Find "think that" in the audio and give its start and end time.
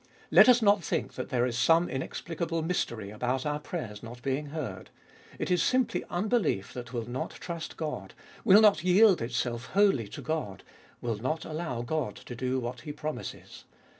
0.83-1.29